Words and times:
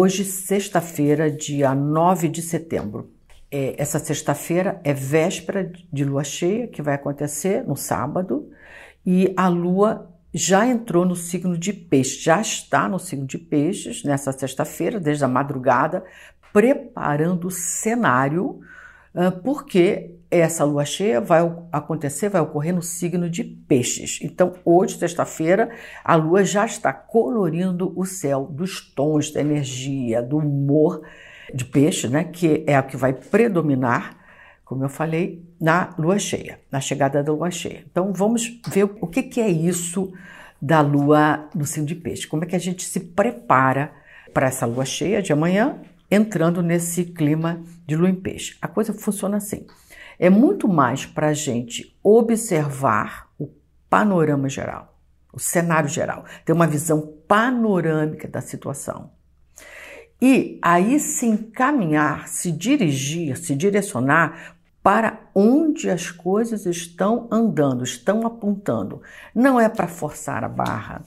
hoje, 0.00 0.24
sexta-feira, 0.24 1.30
dia 1.30 1.74
9 1.74 2.28
de 2.28 2.40
setembro. 2.40 3.10
É, 3.50 3.74
essa 3.76 3.98
sexta-feira 3.98 4.80
é 4.82 4.94
véspera 4.94 5.70
de 5.92 6.04
lua 6.06 6.24
cheia, 6.24 6.66
que 6.66 6.80
vai 6.80 6.94
acontecer 6.94 7.62
no 7.66 7.76
sábado, 7.76 8.48
e 9.04 9.34
a 9.36 9.46
lua 9.48 10.10
já 10.32 10.66
entrou 10.66 11.04
no 11.04 11.14
signo 11.14 11.58
de 11.58 11.74
peixes, 11.74 12.22
já 12.22 12.40
está 12.40 12.88
no 12.88 12.98
signo 12.98 13.26
de 13.26 13.36
peixes 13.36 14.02
nessa 14.02 14.32
sexta-feira, 14.32 14.98
desde 14.98 15.22
a 15.22 15.28
madrugada, 15.28 16.02
preparando 16.50 17.48
o 17.48 17.50
cenário, 17.50 18.60
porque 19.42 20.16
essa 20.30 20.64
lua 20.64 20.84
cheia 20.84 21.20
vai 21.20 21.40
acontecer, 21.72 22.28
vai 22.28 22.40
ocorrer 22.40 22.72
no 22.72 22.82
signo 22.82 23.28
de 23.28 23.42
peixes. 23.42 24.20
Então, 24.22 24.54
hoje, 24.64 24.96
sexta-feira, 24.96 25.70
a 26.04 26.14
lua 26.14 26.44
já 26.44 26.64
está 26.64 26.92
colorindo 26.92 27.92
o 27.96 28.04
céu 28.04 28.46
dos 28.46 28.80
tons, 28.94 29.32
da 29.32 29.40
energia, 29.40 30.22
do 30.22 30.38
humor 30.38 31.02
de 31.52 31.64
peixe, 31.64 32.06
né? 32.08 32.24
Que 32.24 32.64
é 32.66 32.78
o 32.78 32.84
que 32.84 32.96
vai 32.96 33.12
predominar, 33.12 34.16
como 34.64 34.84
eu 34.84 34.88
falei, 34.88 35.44
na 35.60 35.92
lua 35.98 36.18
cheia, 36.18 36.60
na 36.70 36.80
chegada 36.80 37.22
da 37.24 37.32
lua 37.32 37.50
cheia. 37.50 37.84
Então, 37.90 38.12
vamos 38.12 38.60
ver 38.68 38.84
o 38.84 39.08
que, 39.08 39.24
que 39.24 39.40
é 39.40 39.48
isso 39.48 40.12
da 40.62 40.80
lua 40.80 41.48
no 41.52 41.66
signo 41.66 41.86
de 41.86 41.96
peixe. 41.96 42.28
Como 42.28 42.44
é 42.44 42.46
que 42.46 42.54
a 42.54 42.60
gente 42.60 42.84
se 42.84 43.00
prepara 43.00 43.92
para 44.32 44.46
essa 44.46 44.64
lua 44.64 44.84
cheia 44.84 45.20
de 45.20 45.32
amanhã, 45.32 45.80
entrando 46.10 46.62
nesse 46.62 47.04
clima 47.04 47.62
de 47.86 47.96
lua 47.96 48.10
em 48.10 48.14
peixe. 48.14 48.56
A 48.60 48.68
coisa 48.68 48.92
funciona 48.92 49.36
assim. 49.36 49.66
É 50.18 50.28
muito 50.28 50.68
mais 50.68 51.06
para 51.06 51.28
a 51.28 51.32
gente 51.32 51.98
observar 52.02 53.30
o 53.38 53.48
panorama 53.88 54.48
geral, 54.48 54.98
o 55.32 55.38
cenário 55.38 55.88
geral, 55.88 56.24
ter 56.44 56.52
uma 56.52 56.66
visão 56.66 57.14
panorâmica 57.26 58.28
da 58.28 58.40
situação. 58.40 59.10
E 60.20 60.58
aí 60.60 61.00
se 61.00 61.24
encaminhar, 61.24 62.28
se 62.28 62.52
dirigir, 62.52 63.38
se 63.38 63.54
direcionar 63.54 64.56
para 64.82 65.20
onde 65.34 65.88
as 65.88 66.10
coisas 66.10 66.66
estão 66.66 67.26
andando, 67.30 67.84
estão 67.84 68.26
apontando. 68.26 69.02
Não 69.34 69.58
é 69.58 69.68
para 69.68 69.86
forçar 69.86 70.44
a 70.44 70.48
barra, 70.48 71.02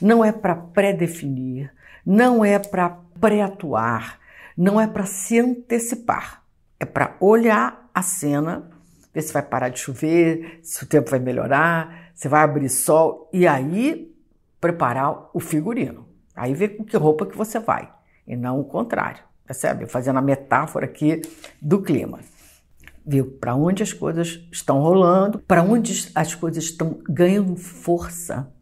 não 0.00 0.24
é 0.24 0.32
para 0.32 0.56
pré-definir, 0.56 1.72
não 2.04 2.44
é 2.44 2.58
para 2.58 2.98
pré-atuar, 3.20 4.18
não 4.56 4.80
é 4.80 4.86
para 4.86 5.04
se 5.04 5.38
antecipar. 5.38 6.42
É 6.80 6.84
para 6.84 7.16
olhar 7.20 7.90
a 7.94 8.02
cena, 8.02 8.70
ver 9.12 9.22
se 9.22 9.32
vai 9.32 9.42
parar 9.42 9.68
de 9.68 9.78
chover, 9.78 10.60
se 10.62 10.84
o 10.84 10.86
tempo 10.86 11.10
vai 11.10 11.18
melhorar, 11.18 12.10
se 12.14 12.28
vai 12.28 12.42
abrir 12.42 12.68
sol 12.68 13.28
e 13.32 13.46
aí 13.46 14.14
preparar 14.60 15.30
o 15.32 15.40
figurino. 15.40 16.06
Aí 16.34 16.54
ver 16.54 16.70
com 16.70 16.84
que 16.84 16.96
roupa 16.96 17.26
que 17.26 17.36
você 17.36 17.58
vai 17.58 17.92
e 18.26 18.36
não 18.36 18.60
o 18.60 18.64
contrário, 18.64 19.22
percebe? 19.46 19.86
Fazendo 19.86 20.18
a 20.18 20.22
metáfora 20.22 20.86
aqui 20.86 21.22
do 21.60 21.80
clima. 21.80 22.20
Ver 23.06 23.24
para 23.24 23.54
onde 23.54 23.82
as 23.82 23.92
coisas 23.92 24.40
estão 24.50 24.80
rolando, 24.80 25.38
para 25.38 25.62
onde 25.62 26.10
as 26.14 26.34
coisas 26.34 26.64
estão 26.64 27.00
ganhando 27.08 27.56
força, 27.56 28.52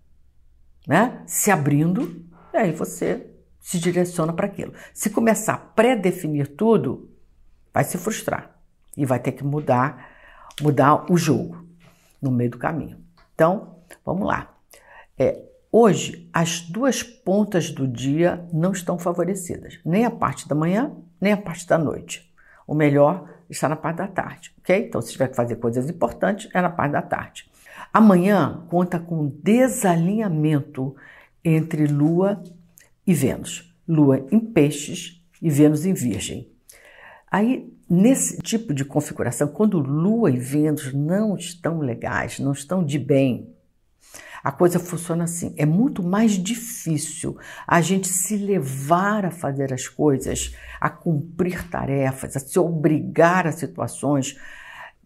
né? 0.86 1.22
Se 1.26 1.50
abrindo, 1.50 2.24
e 2.52 2.56
aí 2.56 2.72
você 2.72 3.33
se 3.64 3.78
direciona 3.78 4.30
para 4.30 4.44
aquilo. 4.44 4.74
Se 4.92 5.08
começar 5.08 5.54
a 5.54 5.56
pré-definir 5.56 6.48
tudo, 6.48 7.08
vai 7.72 7.82
se 7.82 7.96
frustrar 7.96 8.50
e 8.94 9.06
vai 9.06 9.18
ter 9.18 9.32
que 9.32 9.42
mudar, 9.42 10.10
mudar 10.60 11.10
o 11.10 11.16
jogo 11.16 11.66
no 12.20 12.30
meio 12.30 12.50
do 12.50 12.58
caminho. 12.58 12.98
Então, 13.34 13.78
vamos 14.04 14.26
lá. 14.26 14.54
É, 15.18 15.40
hoje, 15.72 16.28
as 16.30 16.60
duas 16.60 17.02
pontas 17.02 17.70
do 17.70 17.88
dia 17.88 18.46
não 18.52 18.72
estão 18.72 18.98
favorecidas, 18.98 19.80
nem 19.82 20.04
a 20.04 20.10
parte 20.10 20.46
da 20.46 20.54
manhã, 20.54 20.92
nem 21.18 21.32
a 21.32 21.38
parte 21.38 21.66
da 21.66 21.78
noite. 21.78 22.30
O 22.66 22.74
melhor 22.74 23.30
está 23.48 23.66
na 23.66 23.76
parte 23.76 23.96
da 23.96 24.06
tarde, 24.06 24.54
ok? 24.58 24.76
Então, 24.76 25.00
se 25.00 25.12
tiver 25.12 25.28
que 25.28 25.36
fazer 25.36 25.56
coisas 25.56 25.88
importantes, 25.88 26.50
é 26.52 26.60
na 26.60 26.68
parte 26.68 26.92
da 26.92 27.02
tarde. 27.02 27.50
Amanhã 27.90 28.66
conta 28.68 28.98
com 28.98 29.32
desalinhamento 29.42 30.94
entre 31.42 31.86
Lua 31.86 32.42
e 33.06 33.14
Vênus. 33.14 33.74
Lua 33.86 34.26
em 34.30 34.40
peixes 34.40 35.22
e 35.40 35.50
Vênus 35.50 35.84
em 35.84 35.92
virgem. 35.92 36.50
Aí 37.30 37.74
Nesse 37.88 38.38
tipo 38.38 38.72
de 38.72 38.82
configuração, 38.82 39.46
quando 39.46 39.78
Lua 39.78 40.30
e 40.30 40.38
Vênus 40.38 40.94
não 40.94 41.36
estão 41.36 41.80
legais, 41.80 42.38
não 42.38 42.52
estão 42.52 42.82
de 42.82 42.98
bem, 42.98 43.54
a 44.42 44.50
coisa 44.50 44.78
funciona 44.78 45.24
assim. 45.24 45.54
É 45.58 45.66
muito 45.66 46.02
mais 46.02 46.32
difícil 46.32 47.36
a 47.66 47.82
gente 47.82 48.08
se 48.08 48.38
levar 48.38 49.26
a 49.26 49.30
fazer 49.30 49.72
as 49.72 49.86
coisas, 49.86 50.56
a 50.80 50.88
cumprir 50.88 51.68
tarefas, 51.68 52.36
a 52.36 52.40
se 52.40 52.58
obrigar 52.58 53.46
a 53.46 53.52
situações 53.52 54.38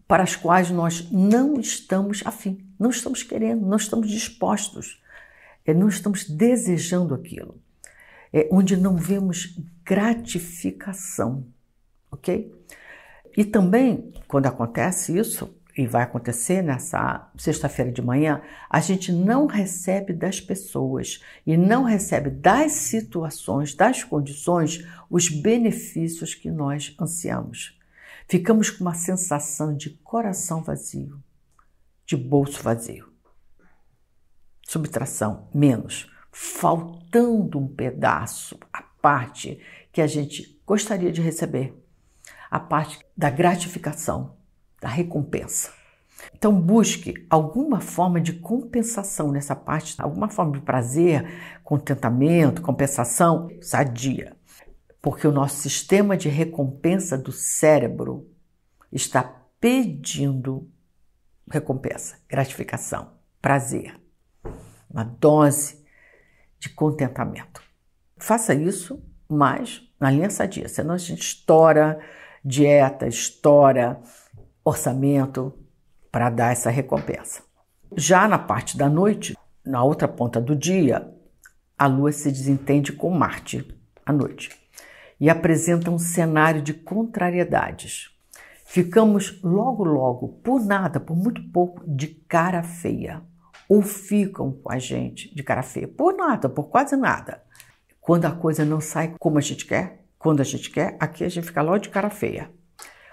para 0.07 0.23
as 0.23 0.37
quais 0.37 0.71
nós 0.71 1.11
não 1.11 1.59
estamos 1.59 2.23
afim, 2.25 2.65
não 2.79 2.89
estamos 2.89 3.23
querendo, 3.23 3.65
não 3.67 3.77
estamos 3.77 4.09
dispostos, 4.09 5.03
é, 5.65 5.73
não 5.73 5.89
estamos 5.89 6.27
desejando 6.29 7.13
aquilo. 7.13 7.61
É 8.31 8.47
onde 8.51 8.77
não 8.77 8.95
vemos 8.95 9.57
gratificação 9.83 11.45
ok? 12.11 12.53
E 13.37 13.45
também, 13.45 14.11
quando 14.27 14.47
acontece 14.47 15.17
isso, 15.17 15.55
e 15.77 15.87
vai 15.87 16.03
acontecer 16.03 16.61
nessa 16.61 17.31
sexta-feira 17.37 17.91
de 17.91 18.01
manhã, 18.01 18.41
a 18.69 18.81
gente 18.81 19.13
não 19.13 19.45
recebe 19.45 20.11
das 20.11 20.41
pessoas 20.41 21.23
e 21.45 21.55
não 21.55 21.83
recebe 21.83 22.29
das 22.29 22.73
situações, 22.73 23.73
das 23.73 24.03
condições, 24.03 24.85
os 25.09 25.29
benefícios 25.29 26.33
que 26.35 26.51
nós 26.51 26.93
ansiamos. 26.99 27.79
Ficamos 28.27 28.69
com 28.69 28.83
uma 28.83 28.93
sensação 28.93 29.75
de 29.75 29.91
coração 30.03 30.61
vazio, 30.61 31.23
de 32.05 32.17
bolso 32.17 32.61
vazio. 32.61 33.07
Subtração, 34.67 35.47
menos, 35.53 36.11
faltando 36.31 37.59
um 37.59 37.67
pedaço, 37.67 38.57
a 38.71 38.81
parte 38.81 39.59
que 39.91 40.01
a 40.01 40.07
gente 40.07 40.61
gostaria 40.65 41.11
de 41.11 41.21
receber 41.21 41.73
a 42.49 42.59
parte 42.59 42.99
da 43.15 43.29
gratificação, 43.29 44.37
da 44.81 44.87
recompensa. 44.87 45.71
Então, 46.33 46.59
busque 46.59 47.25
alguma 47.29 47.79
forma 47.79 48.19
de 48.19 48.33
compensação 48.33 49.31
nessa 49.31 49.55
parte, 49.55 49.95
alguma 49.99 50.29
forma 50.29 50.53
de 50.53 50.61
prazer, 50.61 51.59
contentamento, 51.63 52.61
compensação 52.61 53.49
sadia. 53.61 54.35
Porque 55.01 55.27
o 55.27 55.31
nosso 55.31 55.57
sistema 55.57 56.17
de 56.17 56.27
recompensa 56.27 57.17
do 57.17 57.31
cérebro 57.31 58.29
está 58.91 59.23
pedindo 59.59 60.69
recompensa, 61.49 62.17
gratificação, 62.27 63.13
prazer, 63.41 63.99
uma 64.89 65.03
dose 65.03 65.78
de 66.59 66.69
contentamento. 66.69 67.61
Faça 68.17 68.53
isso, 68.53 69.01
mas 69.27 69.81
na 69.99 70.11
linha 70.11 70.29
sadia, 70.29 70.67
senão 70.67 70.93
a 70.93 70.97
gente 70.97 71.21
estoura 71.21 71.99
dieta, 72.43 73.07
estoura, 73.07 73.99
orçamento 74.63 75.53
para 76.11 76.29
dar 76.29 76.51
essa 76.51 76.69
recompensa. 76.69 77.43
Já 77.95 78.27
na 78.27 78.39
parte 78.39 78.77
da 78.77 78.89
noite, 78.89 79.37
na 79.65 79.83
outra 79.83 80.07
ponta 80.07 80.39
do 80.39 80.55
dia, 80.55 81.13
a 81.77 81.87
Lua 81.87 82.11
se 82.11 82.31
desentende 82.31 82.91
com 82.91 83.09
Marte 83.09 83.67
à 84.05 84.11
noite 84.11 84.49
e 85.19 85.29
apresenta 85.29 85.91
um 85.91 85.99
cenário 85.99 86.61
de 86.61 86.73
contrariedades. 86.73 88.09
Ficamos 88.65 89.41
logo, 89.43 89.83
logo, 89.83 90.27
por 90.43 90.63
nada, 90.63 90.99
por 90.99 91.15
muito 91.15 91.41
pouco, 91.51 91.83
de 91.87 92.07
cara 92.07 92.63
feia. 92.63 93.21
Ou 93.69 93.81
ficam 93.81 94.51
com 94.51 94.71
a 94.71 94.79
gente 94.79 95.33
de 95.33 95.43
cara 95.43 95.63
feia, 95.63 95.87
por 95.87 96.13
nada, 96.13 96.49
por 96.49 96.65
quase 96.65 96.97
nada. 96.97 97.41
Quando 98.01 98.25
a 98.25 98.31
coisa 98.31 98.65
não 98.65 98.81
sai 98.81 99.13
como 99.19 99.37
a 99.37 99.41
gente 99.41 99.65
quer, 99.65 100.03
quando 100.17 100.41
a 100.41 100.43
gente 100.43 100.69
quer, 100.69 100.97
aqui 100.99 101.23
a 101.23 101.29
gente 101.29 101.45
fica 101.45 101.61
logo 101.61 101.77
de 101.77 101.89
cara 101.89 102.09
feia. 102.09 102.51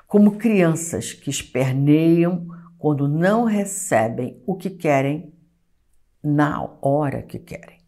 Como 0.06 0.38
crianças 0.38 1.12
que 1.12 1.30
esperneiam 1.30 2.48
quando 2.78 3.06
não 3.06 3.44
recebem 3.44 4.42
o 4.46 4.56
que 4.56 4.70
querem 4.70 5.32
na 6.22 6.68
hora 6.80 7.22
que 7.22 7.38
querem. 7.38 7.78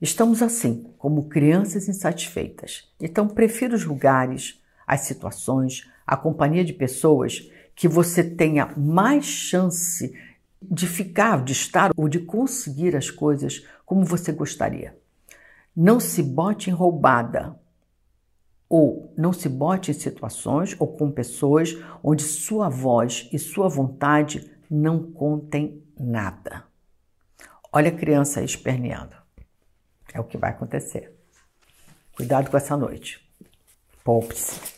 Estamos 0.00 0.42
assim, 0.42 0.94
como 0.96 1.28
crianças 1.28 1.88
insatisfeitas. 1.88 2.94
Então, 3.00 3.26
prefiro 3.26 3.74
os 3.74 3.84
lugares, 3.84 4.62
as 4.86 5.00
situações, 5.00 5.90
a 6.06 6.16
companhia 6.16 6.64
de 6.64 6.72
pessoas 6.72 7.50
que 7.74 7.88
você 7.88 8.22
tenha 8.22 8.72
mais 8.76 9.24
chance 9.24 10.12
de 10.60 10.86
ficar, 10.86 11.42
de 11.44 11.52
estar 11.52 11.90
ou 11.96 12.08
de 12.08 12.20
conseguir 12.20 12.96
as 12.96 13.10
coisas 13.10 13.66
como 13.84 14.04
você 14.04 14.32
gostaria. 14.32 14.96
Não 15.74 16.00
se 16.00 16.22
bote 16.22 16.70
em 16.70 16.72
roubada, 16.72 17.58
ou 18.68 19.12
não 19.16 19.32
se 19.32 19.48
bote 19.48 19.90
em 19.90 19.94
situações 19.94 20.76
ou 20.78 20.88
com 20.88 21.10
pessoas 21.10 21.76
onde 22.02 22.22
sua 22.22 22.68
voz 22.68 23.28
e 23.32 23.38
sua 23.38 23.68
vontade 23.68 24.50
não 24.70 25.10
contem 25.12 25.82
nada. 25.98 26.64
Olha 27.72 27.88
a 27.88 27.96
criança 27.96 28.42
esperneando. 28.42 29.16
É 30.12 30.20
o 30.20 30.24
que 30.24 30.36
vai 30.36 30.50
acontecer. 30.50 31.14
Cuidado 32.16 32.50
com 32.50 32.56
essa 32.56 32.76
noite. 32.76 33.26
Poupe-se. 34.04 34.77